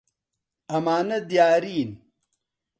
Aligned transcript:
ئەمانە 0.71 1.17
دیارین. 1.29 1.91